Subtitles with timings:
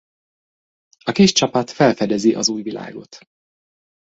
[1.05, 3.17] A kis csapat felfedezi az új világot.